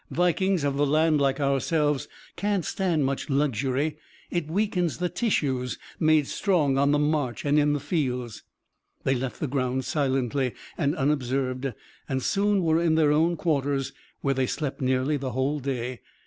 [0.09, 3.97] Vikings of the land like ourselves can't stand much luxury.
[4.31, 8.41] It weakens the tissues, made strong on the march and in the fields."
[9.03, 11.71] They left the grounds silently and unobserved
[12.09, 15.99] and soon were in their own quarters, where they slept nearly the whole day.